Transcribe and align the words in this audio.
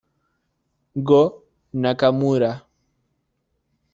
Go 1.07 1.21
Nakamura 1.81 2.51